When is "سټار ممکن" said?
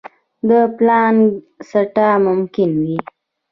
1.69-2.69